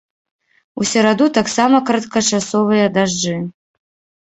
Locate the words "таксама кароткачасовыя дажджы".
1.37-3.39